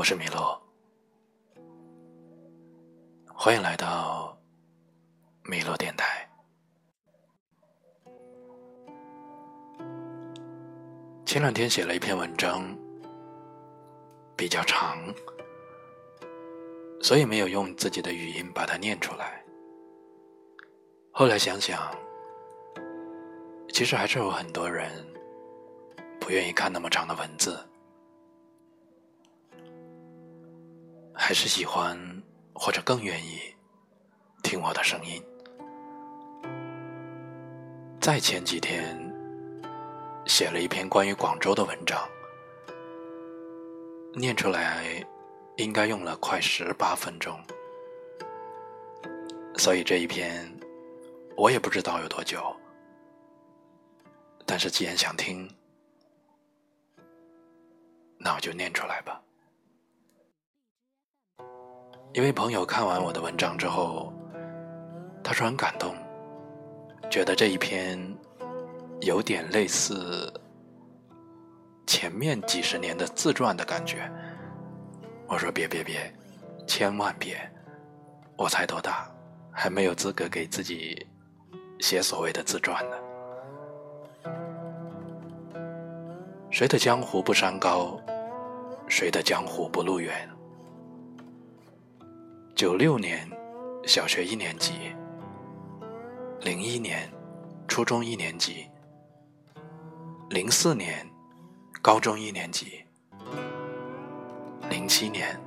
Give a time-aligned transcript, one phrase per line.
[0.00, 0.58] 我是米洛，
[3.26, 4.34] 欢迎来到
[5.44, 6.26] 米洛电台。
[11.26, 12.74] 前两天写了一篇文章，
[14.38, 14.96] 比较长，
[17.02, 19.44] 所以没有用自己的语音把它念出来。
[21.12, 21.78] 后来想想，
[23.68, 24.90] 其实还是有很多人
[26.18, 27.62] 不愿意看那么长的文字。
[31.22, 31.96] 还是喜欢，
[32.54, 33.54] 或者更愿意
[34.42, 35.22] 听我的声音。
[38.00, 38.98] 在前几天，
[40.24, 42.08] 写了一篇关于广州的文章，
[44.14, 45.06] 念出来
[45.58, 47.38] 应该用了快十八分钟，
[49.58, 50.50] 所以这一篇
[51.36, 52.42] 我也不知道有多久。
[54.46, 55.46] 但是既然想听，
[58.16, 59.22] 那我就念出来吧。
[62.12, 64.12] 一位朋友看完我的文章之后，
[65.22, 65.94] 他说很感动，
[67.08, 67.96] 觉得这一篇
[69.00, 70.32] 有点类似
[71.86, 74.10] 前面几十年的自传的感觉。
[75.28, 76.12] 我说别别别，
[76.66, 77.38] 千万别！
[78.36, 79.08] 我才多大，
[79.52, 81.06] 还没有资格给自己
[81.78, 82.96] 写所谓的自传呢。
[86.50, 88.00] 谁的江湖不山高？
[88.88, 90.28] 谁的江湖不路远？
[92.60, 93.26] 九六年，
[93.86, 94.94] 小学一年级；
[96.42, 97.10] 零一年，
[97.66, 98.68] 初中一年级；
[100.28, 101.08] 零四年，
[101.80, 102.84] 高中一年级；
[104.68, 105.40] 零七年，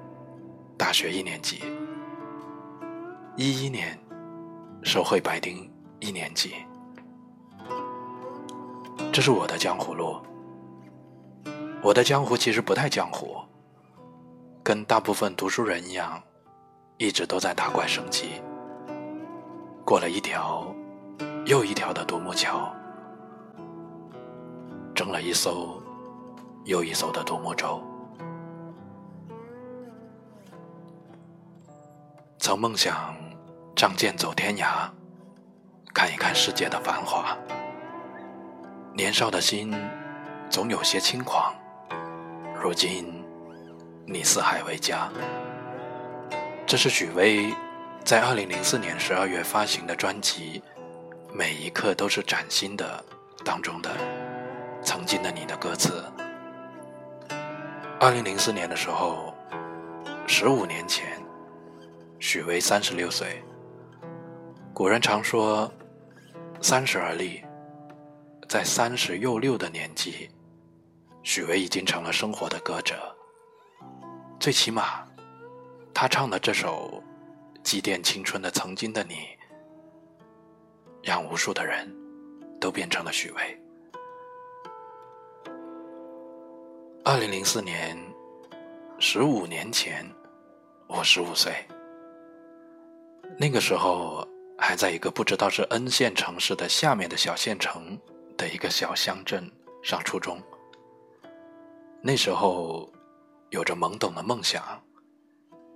[0.75, 1.57] 大学一年级；
[3.37, 3.95] 一一年，
[4.81, 6.55] 社会白丁一年级。
[9.11, 10.19] 这是我的江湖路。
[11.83, 13.37] 我的江湖其实不太江湖，
[14.63, 16.19] 跟大部分读书人一样。
[16.97, 18.41] 一直都在打怪升级，
[19.83, 20.73] 过了一条
[21.45, 22.73] 又一条的独木桥，
[24.95, 25.81] 挣了一艘
[26.65, 27.81] 又一艘的独木舟。
[32.37, 33.15] 曾梦想
[33.75, 34.89] 仗剑走天涯，
[35.93, 37.35] 看一看世界的繁华。
[38.93, 39.73] 年少的心
[40.49, 41.53] 总有些轻狂，
[42.61, 43.25] 如今
[44.05, 45.09] 你四海为家。
[46.73, 47.53] 这是许巍
[48.03, 50.59] 在二零零四年十二月发行的专辑
[51.31, 53.05] 《每一刻都是崭新的》
[53.43, 53.91] 当中的
[54.81, 56.03] “曾经的你”的歌词。
[57.99, 59.35] 二零零四年的时候，
[60.25, 61.23] 十五年前，
[62.17, 63.43] 许巍三十六岁。
[64.73, 65.71] 古人常说
[66.59, 67.43] “三十而立”，
[68.49, 70.27] 在三十又六的年纪，
[71.21, 73.15] 许巍已经成了生活的歌者。
[74.39, 75.07] 最起码。
[75.93, 77.01] 他唱的这首
[77.63, 79.13] 祭奠青春的《曾经的你》，
[81.03, 81.87] 让无数的人
[82.59, 83.59] 都变成了许巍。
[87.05, 87.97] 二零零四年，
[88.97, 90.03] 十五年前，
[90.87, 91.53] 我十五岁。
[93.37, 94.27] 那个时候
[94.57, 97.99] 还在一个不知道是 N 线城市的下面的小县城
[98.35, 99.49] 的一个小乡镇
[99.83, 100.41] 上初中。
[102.01, 102.91] 那时候
[103.51, 104.63] 有着懵懂的梦想。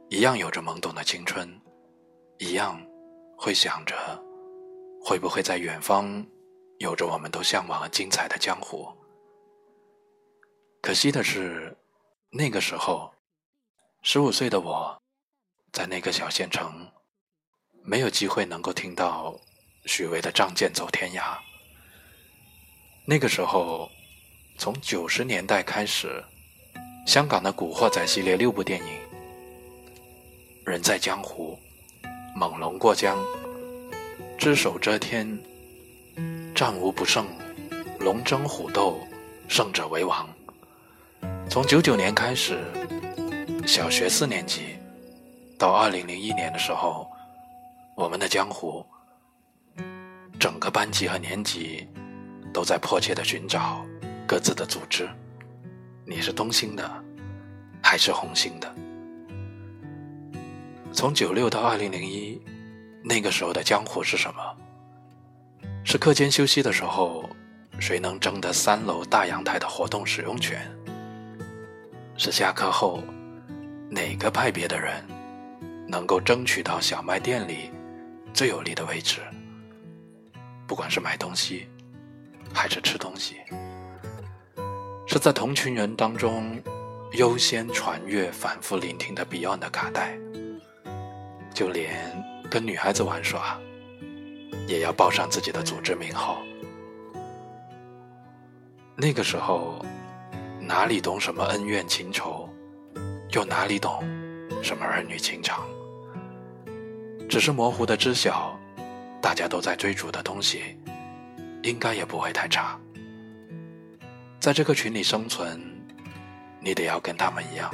[0.09, 1.59] 一样有着懵懂的青春，
[2.37, 2.81] 一样
[3.37, 3.93] 会想着
[5.03, 6.25] 会不会在远方
[6.79, 8.87] 有着我们都向往而精彩的江湖。
[10.81, 11.77] 可惜的是，
[12.29, 13.11] 那个时候，
[14.01, 14.97] 十五岁的我，
[15.73, 16.89] 在那个小县城，
[17.83, 19.37] 没有机会能够听到
[19.85, 21.21] 许巍的《仗剑走天涯》。
[23.05, 23.89] 那个时候，
[24.57, 26.23] 从九十年代开始，
[27.05, 29.06] 香港的《古惑仔》系列六部电影。
[30.67, 31.57] 人在江湖，
[32.35, 33.17] 猛龙过江，
[34.37, 35.25] 只手遮天，
[36.53, 37.25] 战无不胜，
[38.01, 38.99] 龙争虎斗，
[39.47, 40.27] 胜者为王。
[41.49, 42.59] 从九九年开始，
[43.65, 44.75] 小学四年级，
[45.57, 47.09] 到二零零一年的时候，
[47.95, 48.85] 我们的江湖，
[50.37, 51.87] 整个班级和年级
[52.53, 53.85] 都在迫切的寻找
[54.27, 55.07] 各自的组织。
[56.05, 57.03] 你是东兴的，
[57.81, 58.69] 还是红星的？
[60.93, 62.41] 从九六到二零零一，
[63.03, 64.41] 那个时候的江湖是什么？
[65.83, 67.29] 是课间休息的时候，
[67.79, 70.59] 谁能争得三楼大阳台的活动使用权？
[72.17, 73.03] 是下课后，
[73.89, 75.03] 哪个派别的人
[75.87, 77.69] 能够争取到小卖店里
[78.33, 79.21] 最有利的位置？
[80.65, 81.67] 不管是买东西，
[82.53, 83.35] 还是吃东西，
[85.05, 86.59] 是在同群人当中
[87.13, 90.17] 优先传阅、反复聆听的 Beyond 的卡带，
[91.57, 91.91] 就连
[92.51, 93.59] 跟女孩子玩耍，
[94.67, 96.37] 也要报上自己的组织名号。
[98.95, 99.83] 那个时候，
[100.61, 102.47] 哪里懂什么恩怨情仇，
[103.31, 104.03] 又哪里懂
[104.61, 105.65] 什么儿女情长？
[107.27, 108.55] 只是模糊的知晓，
[109.19, 110.77] 大家都在追逐的东西，
[111.63, 112.79] 应该也不会太差。
[114.39, 115.59] 在这个群里生存，
[116.59, 117.73] 你得要跟他们一样，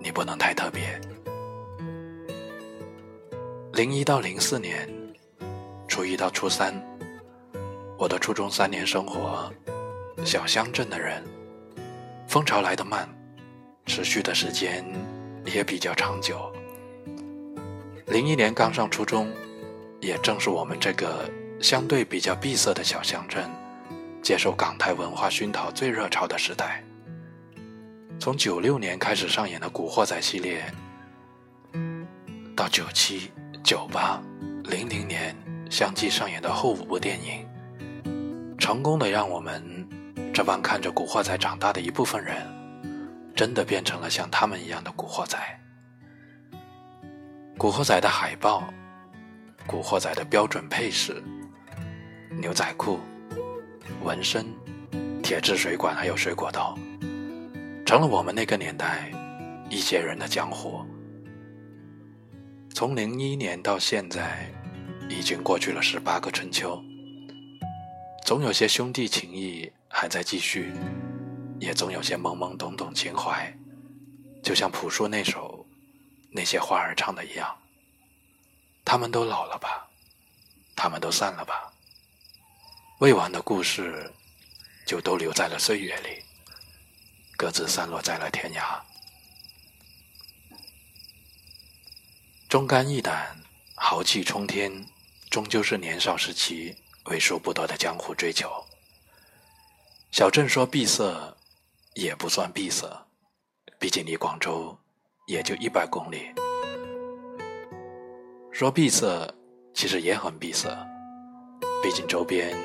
[0.00, 0.98] 你不能太特别。
[3.78, 4.88] 零一到零四年，
[5.86, 6.74] 初一到初三，
[7.96, 9.52] 我的初中三年生活。
[10.24, 11.22] 小乡镇的人，
[12.26, 13.08] 风潮来得慢，
[13.86, 14.84] 持续的时间
[15.44, 16.52] 也比较长久。
[18.08, 19.32] 零一年刚上初中，
[20.00, 21.30] 也正是我们这个
[21.60, 23.48] 相对比较闭塞的小乡镇，
[24.20, 26.82] 接受港台文化熏陶最热潮的时代。
[28.18, 30.64] 从九六年开始上演的《古惑仔》系列，
[32.56, 33.30] 到九七、
[33.62, 34.20] 九八、
[34.64, 35.36] 零零年
[35.70, 37.46] 相继上演的后五部电影，
[38.58, 39.62] 成功的让我们。
[40.32, 42.36] 这帮看着《古惑仔》长大的一部分人，
[43.34, 45.36] 真的变成了像他们一样的古惑仔。
[47.56, 48.62] 古惑仔的海报，
[49.66, 51.20] 古惑仔的标准配饰，
[52.40, 53.00] 牛仔裤、
[54.04, 54.46] 纹身、
[55.22, 56.78] 铁质水管还有水果刀，
[57.84, 59.10] 成了我们那个年代
[59.68, 60.86] 一些人的江湖。
[62.78, 64.48] 从零一年到现在，
[65.10, 66.80] 已经过去了十八个春秋，
[68.24, 69.68] 总有些兄弟情谊。
[69.88, 70.72] 还在继续，
[71.58, 73.52] 也总有些懵懵懂懂情怀，
[74.44, 75.66] 就像朴树那首
[76.30, 77.52] 《那些花儿》唱的一样。
[78.84, 79.88] 他们都老了吧？
[80.76, 81.72] 他们都散了吧？
[83.00, 84.08] 未完的故事，
[84.86, 86.22] 就都留在了岁月里，
[87.36, 88.80] 各自散落在了天涯。
[92.48, 93.36] 忠肝义胆、
[93.74, 94.72] 豪气冲天，
[95.28, 96.74] 终究是年少时期
[97.10, 98.50] 为数不多的江湖追求。
[100.10, 101.36] 小镇说闭塞，
[101.92, 102.86] 也不算闭塞，
[103.78, 104.74] 毕竟离广州
[105.26, 106.30] 也就一百公里。
[108.50, 109.30] 说闭塞，
[109.74, 110.70] 其实也很闭塞，
[111.82, 112.56] 毕竟周边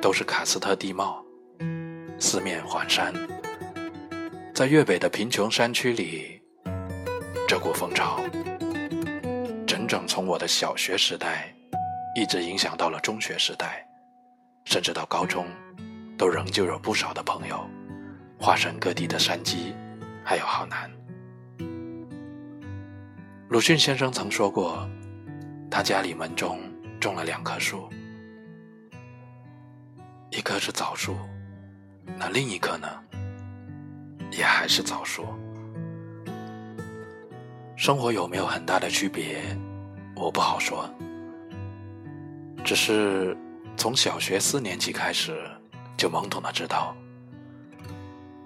[0.00, 1.20] 都是喀斯特地貌，
[2.20, 3.12] 四面环山。
[4.54, 6.40] 在粤北的贫穷山区里，
[7.48, 8.20] 这股风潮，
[9.86, 11.54] 整从我的小学时代，
[12.14, 13.86] 一直影响到了中学时代，
[14.64, 15.46] 甚至到高中。
[16.18, 17.60] 都仍旧有不少的朋友，
[18.40, 19.74] 化身各地的山鸡，
[20.24, 20.90] 还有好男。
[23.50, 24.88] 鲁迅先生曾说过，
[25.70, 26.58] 他家里门中
[26.98, 27.86] 种了两棵树，
[30.30, 31.14] 一棵是枣树，
[32.18, 32.88] 那另一棵呢，
[34.30, 35.26] 也还是枣树。
[37.76, 39.44] 生活有没有很大的区别，
[40.16, 40.88] 我不好说。
[42.64, 43.36] 只是
[43.76, 45.38] 从小学四年级开始。
[45.98, 46.94] 就懵懂的知道，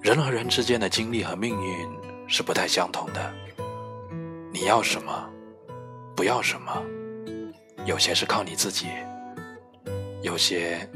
[0.00, 1.88] 人和人之间的经历和命运
[2.28, 3.34] 是不太相同的。
[4.52, 5.28] 你要什么，
[6.14, 6.72] 不要什么，
[7.86, 8.86] 有些是靠你自己，
[10.22, 10.88] 有些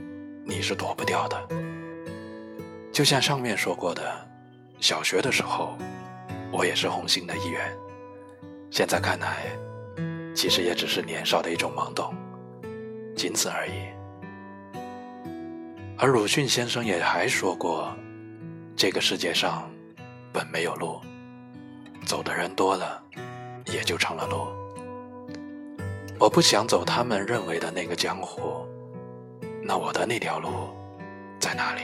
[0.46, 1.48] 你是躲不掉的。
[2.92, 4.00] 就像上面说过的，
[4.78, 5.76] 小学的时候，
[6.52, 7.76] 我也是红星的一员。
[8.70, 9.46] 现在看来，
[10.34, 12.12] 其实也只是年少的一种懵懂，
[13.16, 13.72] 仅此而已。
[15.96, 17.96] 而鲁迅先生也还说过
[18.76, 19.70] ：“这个世界上
[20.32, 21.00] 本没有路，
[22.04, 23.00] 走的人多了，
[23.72, 24.48] 也就成了路。”
[26.18, 28.66] 我不想走他们认为的那个江湖，
[29.62, 30.48] 那我的那条路
[31.38, 31.82] 在哪里？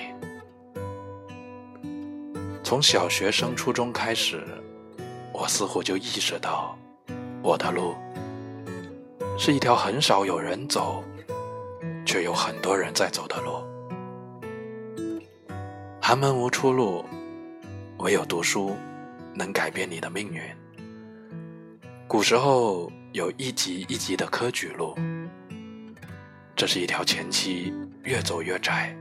[2.63, 4.45] 从小学升初中开始，
[5.33, 6.77] 我似乎就意识到，
[7.43, 7.95] 我的路
[9.43, 11.03] 是一条很少有人走，
[12.05, 13.65] 却有很多人在走的路。
[15.99, 17.03] 寒门无出路，
[18.01, 18.77] 唯有读书
[19.35, 20.43] 能改变你的命运。
[22.07, 24.95] 古时候有一级一级的科举路，
[26.55, 28.95] 这是一条前期越走越窄，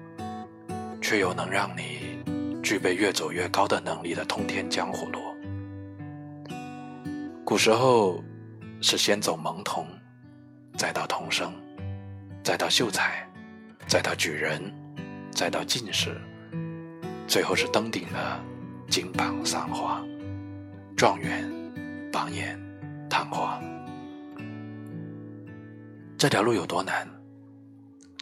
[1.01, 2.17] 却又能让你
[2.63, 5.19] 具备越走越高的能力的通天江湖路。
[7.43, 8.23] 古时候
[8.79, 9.85] 是先走蒙童，
[10.79, 11.51] 再到童生，
[12.41, 13.27] 再到秀才，
[13.85, 14.73] 再到举人，
[15.29, 16.15] 再到进士。
[17.27, 18.39] 最后是登顶的
[18.87, 20.01] 金榜三花、
[20.95, 21.43] 状元、
[22.13, 22.57] 榜眼、
[23.09, 23.61] 探花。
[26.17, 27.05] 这条路有多难？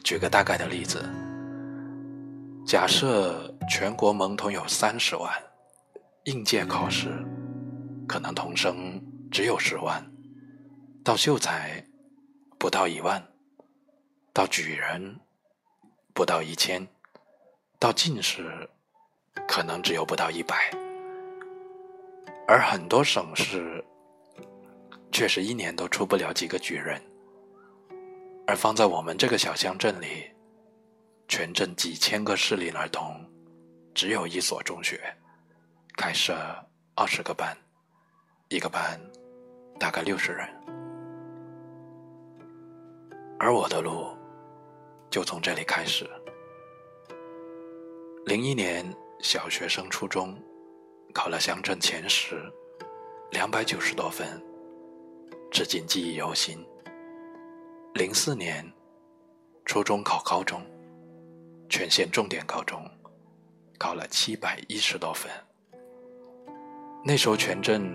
[0.03, 1.07] 举个大概的例子：
[2.65, 5.31] 假设全国蒙童有三十万，
[6.23, 7.23] 应届考试，
[8.07, 8.99] 可能童生
[9.29, 10.01] 只有十万；
[11.03, 11.83] 到秀才，
[12.59, 13.21] 不到一万；
[14.33, 15.19] 到举人，
[16.13, 16.81] 不到一千；
[17.77, 18.67] 到进士，
[19.47, 20.71] 可能只有不到一百。
[22.47, 23.83] 而很多省市，
[25.11, 26.99] 确实一年都出不了几个举人。
[28.47, 30.31] 而放在我们这个小乡镇里，
[31.27, 33.23] 全镇几千个适龄儿童，
[33.93, 34.99] 只有一所中学，
[35.95, 36.33] 开设
[36.95, 37.55] 二十个班，
[38.49, 38.99] 一个班
[39.79, 40.56] 大概六十人。
[43.39, 44.07] 而我的路
[45.09, 46.09] 就从这里开始。
[48.25, 48.85] 零一年
[49.19, 50.35] 小学升初中，
[51.13, 52.51] 考了乡镇前十，
[53.31, 54.43] 两百九十多分，
[55.51, 56.57] 至今记忆犹新。
[57.93, 58.69] 零四年，
[59.65, 60.61] 初中考高中，
[61.69, 62.83] 全县重点高中，
[63.77, 65.31] 考了七百一十多分。
[67.05, 67.87] 那时候全镇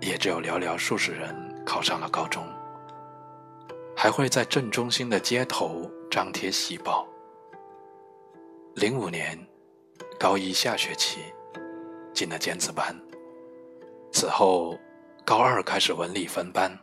[0.00, 2.46] 也只有寥寥数十人考上了高中，
[4.02, 7.06] 还会在镇中心的街头张贴喜报。
[8.76, 9.38] 零五年，
[10.18, 11.20] 高一下学期，
[12.14, 12.98] 进了尖子班。
[14.10, 14.74] 此后，
[15.22, 16.74] 高二开始文理分班。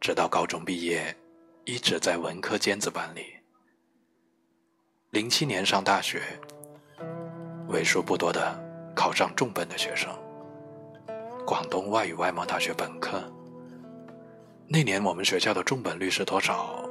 [0.00, 1.16] 直到高中毕业，
[1.64, 3.24] 一直在文科尖子班里。
[5.10, 6.20] 零七年上大学，
[7.68, 8.60] 为数不多的
[8.92, 10.10] 考上重本的学生，
[11.46, 13.22] 广东外语外贸大学本科。
[14.66, 16.82] 那年我们学校的重本率是多少，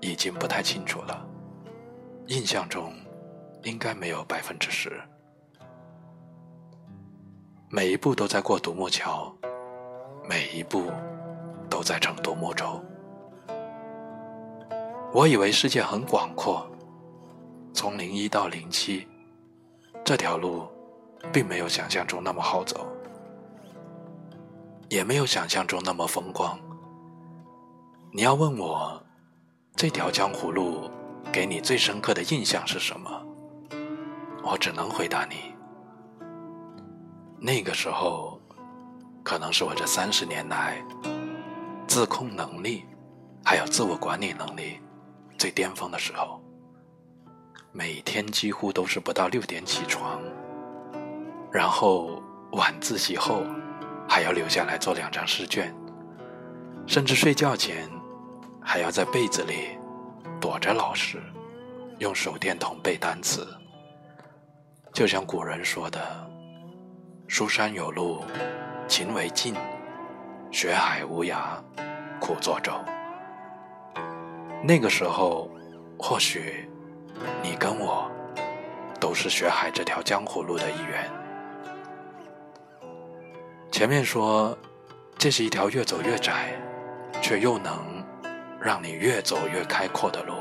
[0.00, 1.26] 已经不太清楚了。
[2.26, 2.92] 印象中，
[3.62, 5.00] 应该没有百分之十。
[7.68, 9.34] 每一步都在过独木桥，
[10.28, 10.90] 每一步。
[11.72, 12.78] 都在乘独木舟。
[15.10, 16.70] 我以为世界很广阔，
[17.72, 19.08] 从零一到零七，
[20.04, 20.68] 这条路
[21.32, 22.86] 并没有想象中那么好走，
[24.90, 26.58] 也没有想象中那么风光。
[28.14, 29.02] 你要问我，
[29.74, 30.90] 这条江湖路
[31.32, 33.10] 给你最深刻的印象是什么？
[34.44, 35.54] 我只能回答你，
[37.40, 38.38] 那个时候，
[39.22, 40.84] 可能是我这三十年来。
[41.88, 42.84] 自控能力，
[43.42, 44.78] 还有自我管理能力
[45.38, 46.38] 最巅峰的时候，
[47.72, 50.20] 每天几乎都是不到六点起床，
[51.50, 53.42] 然后晚自习后
[54.06, 55.74] 还要留下来做两张试卷，
[56.86, 57.90] 甚至睡觉前
[58.64, 59.78] 还要在被子里
[60.40, 61.20] 躲着老师，
[61.98, 63.46] 用手电筒背单词。
[64.92, 66.00] 就像古人说的
[67.26, 68.24] ：“书山有路
[68.86, 69.54] 勤为径。”
[70.52, 71.56] 学海无涯，
[72.20, 72.72] 苦作舟。
[74.62, 75.50] 那个时候，
[75.98, 76.68] 或许
[77.42, 78.10] 你跟我
[79.00, 81.10] 都是学海这条江湖路的一员。
[83.70, 84.56] 前面说，
[85.16, 86.52] 这是一条越走越窄，
[87.22, 87.72] 却又能
[88.62, 90.34] 让你越走越开阔的路。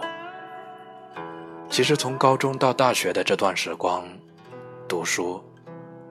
[1.69, 4.07] 其实，从高中到大学的这段时光，
[4.87, 5.43] 读书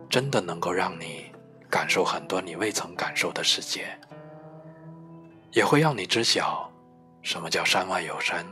[0.09, 1.31] 真的能够让你。
[1.71, 3.97] 感受很多你未曾感受的世界，
[5.53, 6.69] 也会让你知晓
[7.23, 8.45] 什么叫山外有山，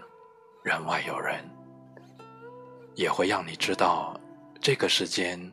[0.62, 1.44] 人外有人，
[2.94, 4.16] 也会让你知道
[4.60, 5.52] 这个世间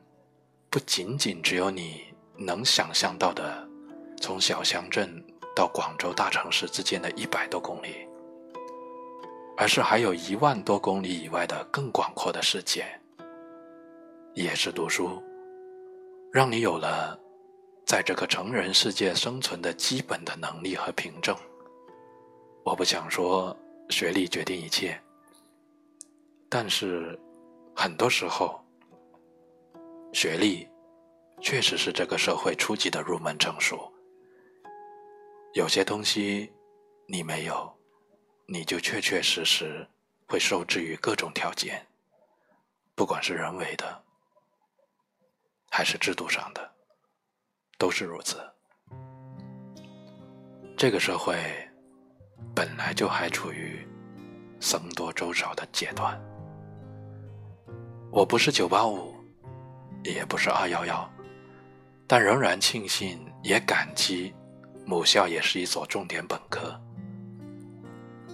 [0.70, 2.04] 不仅仅只有你
[2.38, 3.68] 能想象到的，
[4.22, 8.08] 从小乡镇到广州大城市之间的一百多公里，
[9.56, 12.86] 而是还有一万多公里以外的更广阔的世界。
[14.34, 15.24] 也是读书，
[16.32, 17.18] 让你有了。
[17.86, 21.38] 在这个成人世界生存的基本的能力和凭证，
[22.64, 23.56] 我不想说
[23.90, 25.00] 学历决定一切，
[26.50, 27.18] 但是
[27.76, 28.60] 很多时候，
[30.14, 30.68] 学历
[31.40, 33.80] 确实是这个社会初级的入门证书。
[35.56, 36.52] 有些东西
[37.08, 37.74] 你没有，
[38.46, 39.88] 你就确确实实
[40.28, 41.88] 会受制于各种条件，
[42.94, 44.04] 不管是人为的，
[45.72, 46.76] 还是制度上的。
[47.78, 48.38] 都是如此。
[50.76, 51.38] 这个社会
[52.54, 53.88] 本来就还处于
[54.60, 56.22] 僧多粥少的阶段。
[58.12, 59.16] 我不是九八五，
[60.04, 61.10] 也不是二幺幺，
[62.06, 64.36] 但仍然庆幸也感激
[64.86, 66.80] 母校也是一所重点本科。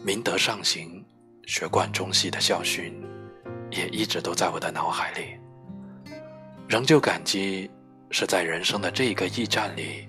[0.03, 1.05] 明德上行，
[1.47, 2.93] 学贯中西的校训
[3.69, 5.39] 也一直都在我的脑海里，
[6.67, 7.69] 仍旧感激。
[8.13, 10.05] 是在人生的这一个驿站里，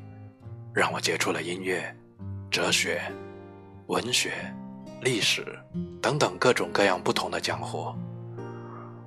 [0.75, 1.97] 让我接触了音乐、
[2.51, 3.01] 哲学、
[3.87, 4.33] 文学、
[5.03, 5.47] 历史
[6.01, 7.95] 等等各种各样不同的江湖。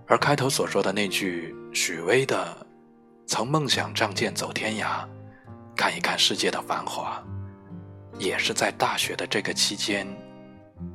[0.08, 2.66] 而开头所说的那句许巍的
[3.28, 5.06] 曾梦想仗剑走天涯，
[5.76, 7.22] 看一看世界的繁华，
[8.18, 10.08] 也是在大学的这个期间，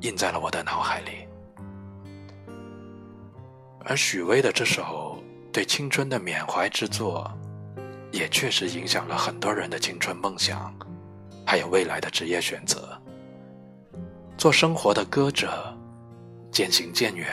[0.00, 1.26] 印在了我的脑海里。
[3.84, 5.22] 而许巍的这首
[5.52, 7.30] 对青春的缅怀之作，
[8.10, 10.74] 也确实影响了很多人的青春梦想，
[11.46, 13.00] 还有未来的职业选择。
[14.36, 15.76] 做生活的歌者，
[16.50, 17.28] 渐行渐远，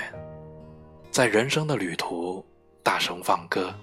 [1.09, 2.45] 在人生的旅途
[2.83, 3.73] 大声放歌。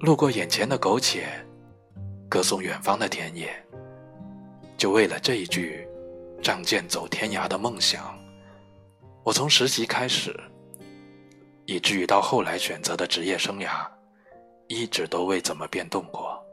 [0.00, 1.26] 路过眼前的苟且，
[2.34, 3.48] 歌颂远方的田野。
[4.76, 5.86] 就为了这一句
[6.42, 8.18] “仗剑走天涯”的梦想，
[9.22, 10.34] 我从实习开始，
[11.64, 13.86] 以至于到后来选择的职业生涯，
[14.66, 16.44] 一直都未怎么变动过。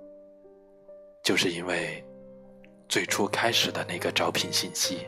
[1.23, 2.05] 就是因为
[2.87, 5.07] 最初开始的那个招聘信息，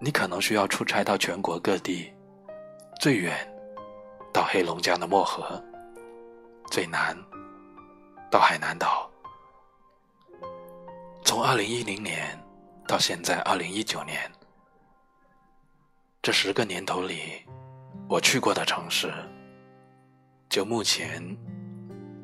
[0.00, 2.10] 你可能需要出差到全国各地，
[3.02, 3.36] 最远
[4.32, 5.62] 到黑龙江的漠河。
[6.70, 7.14] 最难
[8.34, 9.08] 到海南岛。
[11.24, 12.36] 从二零一零年
[12.84, 14.28] 到现在二零一九年，
[16.20, 17.46] 这十个年头里，
[18.08, 19.14] 我去过的城市，
[20.48, 21.22] 就目前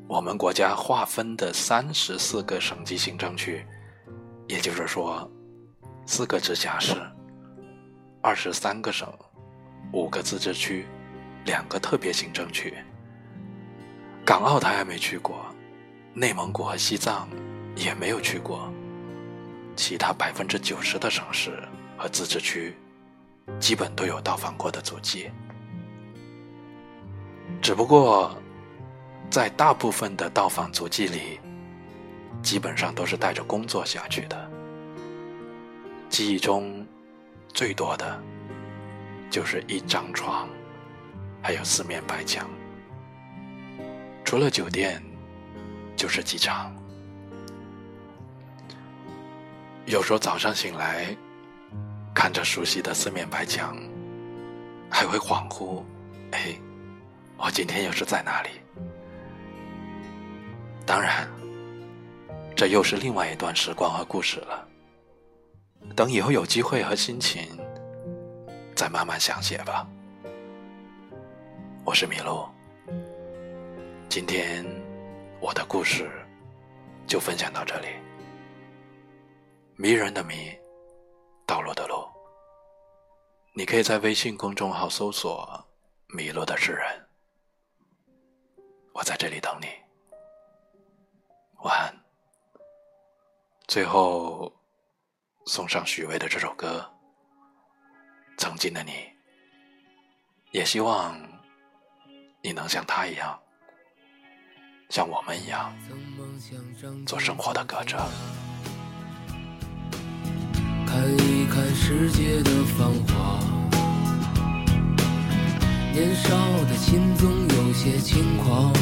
[0.05, 3.65] 我们国家划分的三十四个省级行政区，
[4.49, 5.31] 也就是说，
[6.05, 6.93] 四个直辖市，
[8.21, 9.07] 二十三个省，
[9.93, 10.85] 五个自治区，
[11.45, 12.77] 两个特别行政区。
[14.25, 15.45] 港澳台还没去过，
[16.13, 17.27] 内蒙古和西藏
[17.75, 18.71] 也没有去过，
[19.75, 21.51] 其他百分之九十的省市
[21.97, 22.75] 和自治区，
[23.59, 25.29] 基本都有到访过的足迹。
[27.61, 28.35] 只不过，
[29.29, 31.39] 在大部分的到访足迹里，
[32.41, 34.51] 基本上都是带着工作下去的。
[36.09, 36.85] 记忆中，
[37.53, 38.21] 最多的，
[39.29, 40.49] 就是一张床，
[41.41, 42.49] 还有四面白墙。
[44.25, 45.01] 除了酒店，
[45.95, 46.75] 就是机场。
[49.85, 51.15] 有时候早上醒来，
[52.13, 53.75] 看着熟悉的四面白墙，
[54.89, 55.83] 还会恍惚
[56.31, 56.55] ：“哎，
[57.37, 58.49] 我今天又是在哪里？”
[60.85, 61.27] 当然，
[62.55, 64.67] 这又是另外一段时光和故事了。
[65.95, 67.47] 等以后有机会和心情，
[68.75, 69.87] 再慢慢详写吧。
[71.83, 72.47] 我是米露。
[74.07, 74.65] 今天
[75.41, 76.07] 我的故事
[77.07, 77.87] 就分享到这里。
[79.75, 80.55] 迷人的迷，
[81.47, 82.07] 道路的路。
[83.55, 85.67] 你可以在微信公众号搜索
[86.15, 87.09] “迷路的诗人”，
[88.93, 89.67] 我在这里等你。
[91.63, 91.91] 晚安。
[93.67, 94.53] 最后
[95.47, 96.87] 送上许巍的这首歌
[98.39, 98.91] 《曾经的你》，
[100.51, 101.19] 也希望
[102.43, 103.41] 你能像他一样。
[104.91, 105.73] 像我们一样
[107.05, 107.97] 做生活的歌者，
[110.85, 113.39] 看一看世界的繁华。
[115.93, 118.73] 年少的心总有些轻狂，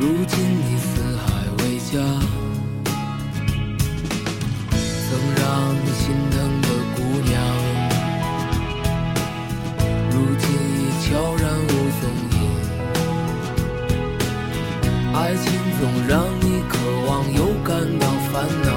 [0.00, 1.24] 如今你四海
[1.58, 1.92] 为家，
[4.72, 6.53] 曾让你心疼
[15.84, 18.73] 总让你渴望，又感到烦恼，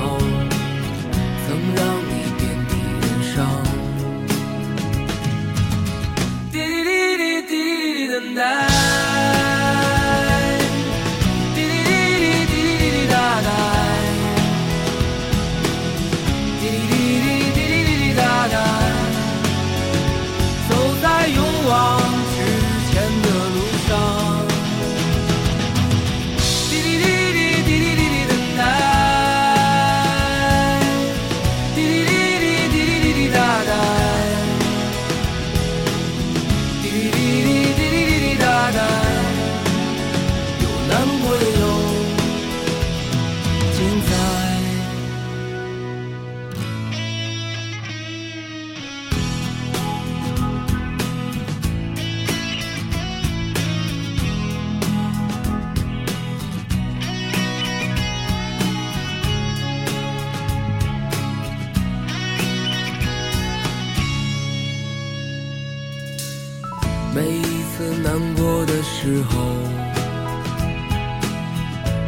[69.07, 69.39] 时候，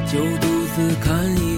[0.05, 1.57] 就独自看一